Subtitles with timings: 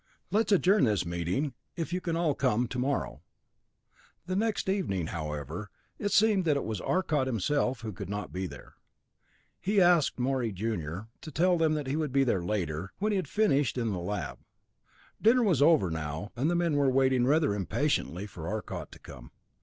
[0.31, 3.21] Let's adjourn this meeting, if you can all come tomorrow."
[4.25, 8.47] The next evening, however, it seemed that it was Arcot himself who could not be
[8.47, 8.73] there.
[9.59, 13.27] He asked Morey, junior, to tell them he would be there later, when he had
[13.27, 14.39] finished in the lab.
[15.21, 19.29] Dinner was over now, and the men were waiting rather impatiently for Arcot to come.